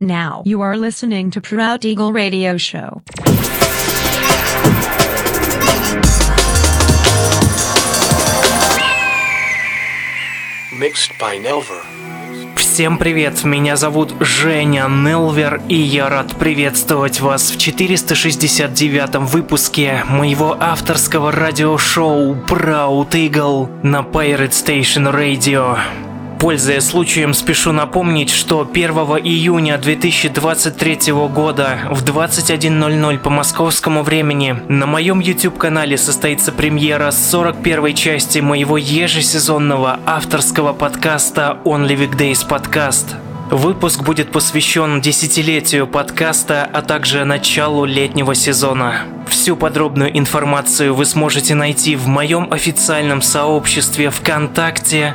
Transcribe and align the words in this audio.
Now 0.00 0.42
you 0.44 0.60
are 0.60 0.76
listening 0.76 1.30
to 1.30 1.40
Proud 1.40 1.84
Eagle 1.84 2.12
Radio 2.12 2.56
Show. 2.58 3.02
Mixed 10.78 11.12
by 11.18 11.38
Nelver. 11.42 11.82
Всем 12.56 12.98
привет, 12.98 13.42
меня 13.44 13.76
зовут 13.76 14.14
Женя 14.20 14.86
Нелвер, 14.86 15.62
и 15.70 15.76
я 15.76 16.10
рад 16.10 16.36
приветствовать 16.36 17.20
вас 17.20 17.50
в 17.50 17.56
469-м 17.56 19.24
выпуске 19.24 20.04
моего 20.06 20.54
авторского 20.60 21.32
радиошоу 21.32 22.34
Proud 22.34 23.12
Eagle 23.12 23.70
на 23.82 24.00
Pirate 24.00 24.50
Station 24.50 25.10
Radio. 25.10 25.78
Пользуясь 26.38 26.84
случаем, 26.84 27.32
спешу 27.32 27.72
напомнить, 27.72 28.30
что 28.30 28.68
1 28.70 28.90
июня 29.24 29.78
2023 29.78 31.12
года 31.12 31.78
в 31.90 32.04
21.00 32.04 33.18
по 33.18 33.30
московскому 33.30 34.02
времени 34.02 34.54
на 34.68 34.86
моем 34.86 35.20
YouTube-канале 35.20 35.96
состоится 35.96 36.52
премьера 36.52 37.10
41 37.10 37.94
части 37.94 38.40
моего 38.40 38.76
ежесезонного 38.76 39.98
авторского 40.04 40.74
подкаста 40.74 41.58
Only 41.64 41.96
Weekdays 41.96 42.46
Podcast. 42.46 43.16
Выпуск 43.50 44.02
будет 44.02 44.30
посвящен 44.30 45.00
десятилетию 45.00 45.86
подкаста, 45.86 46.68
а 46.70 46.82
также 46.82 47.24
началу 47.24 47.84
летнего 47.84 48.34
сезона. 48.34 49.02
Всю 49.28 49.56
подробную 49.56 50.16
информацию 50.18 50.94
вы 50.94 51.06
сможете 51.06 51.54
найти 51.54 51.96
в 51.96 52.08
моем 52.08 52.52
официальном 52.52 53.22
сообществе 53.22 54.10
ВКонтакте 54.10 55.14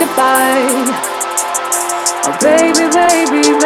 goodbye? 0.00 0.64
Oh, 2.24 2.36
baby, 2.40 2.88
baby, 2.88 3.59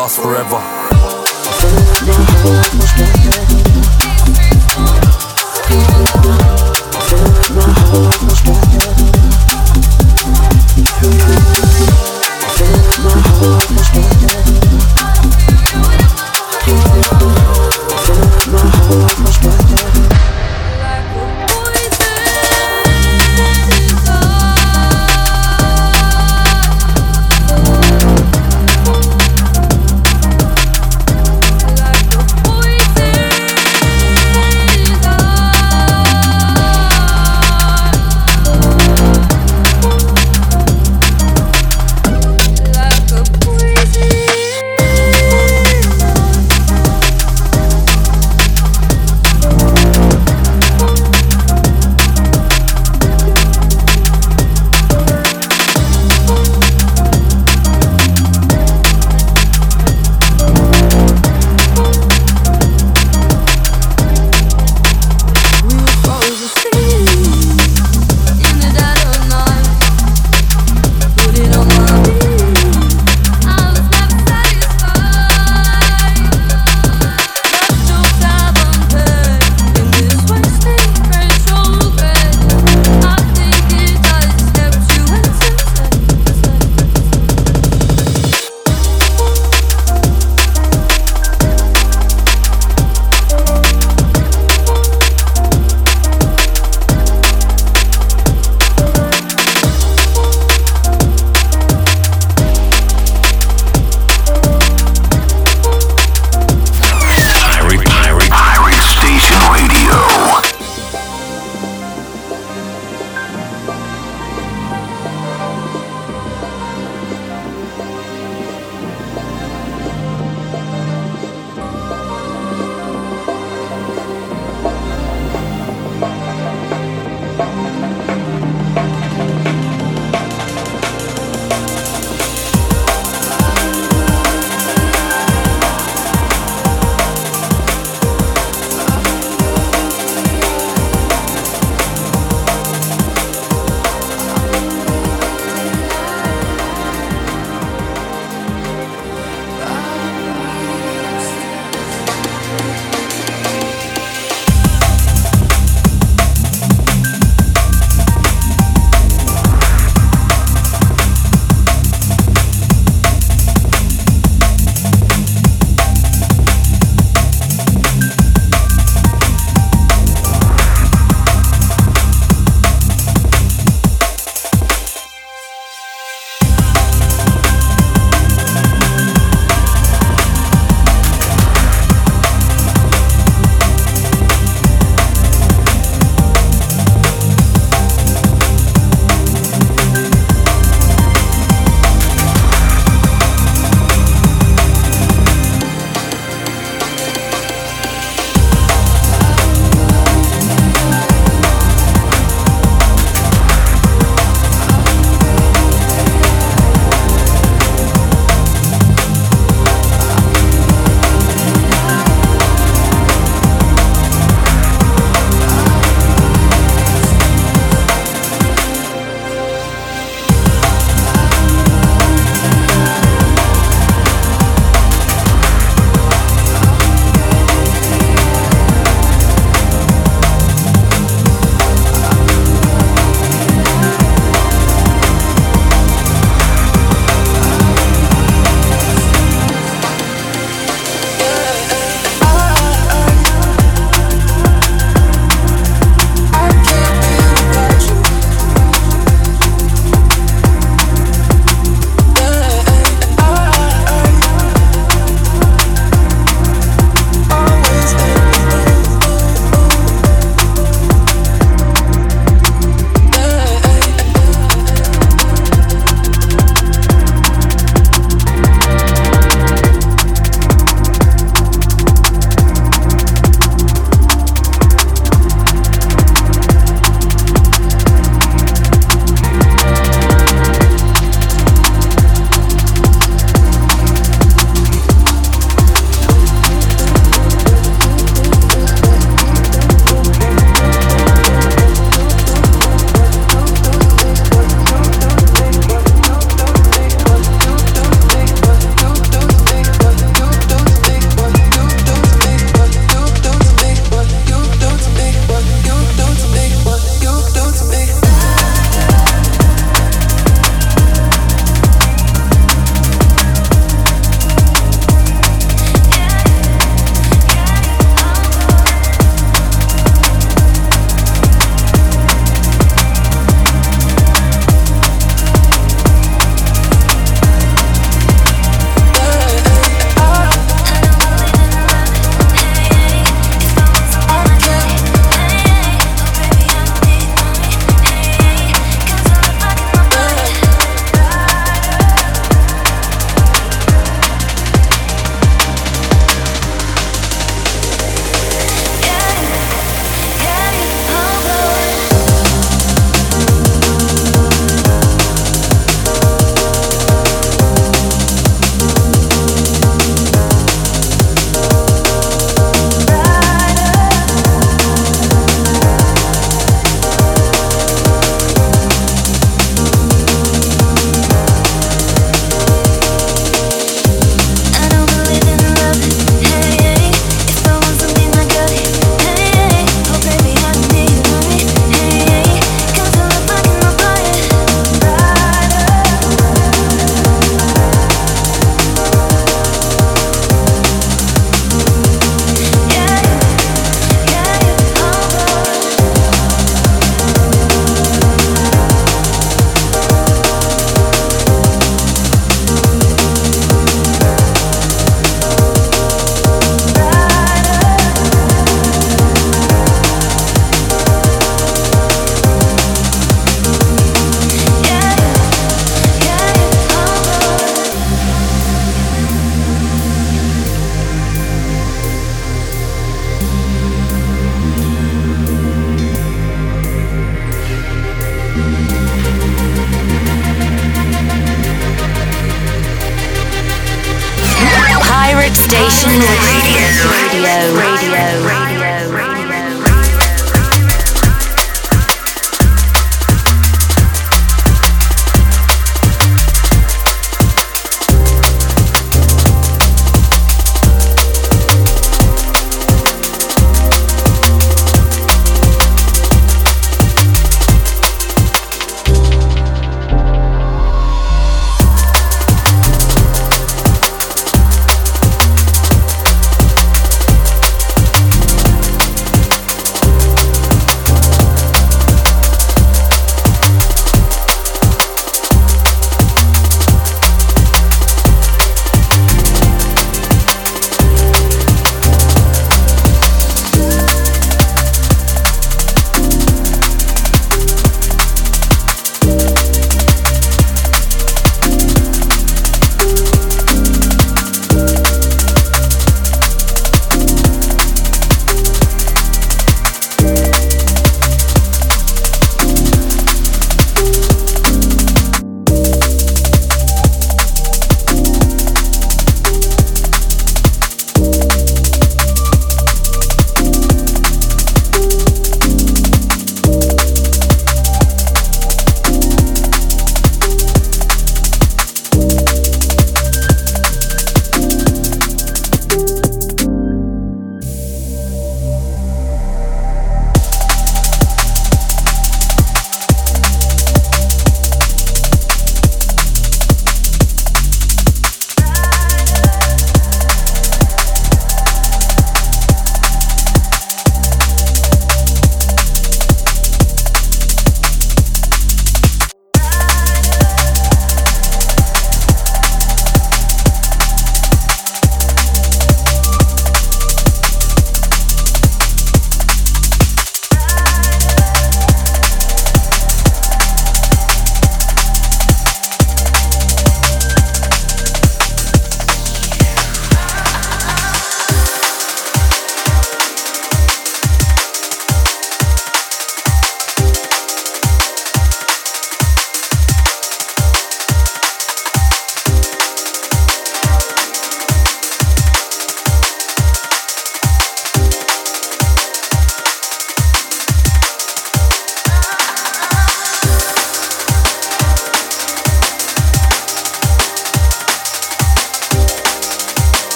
last 0.00 0.18
forever. 0.22 0.79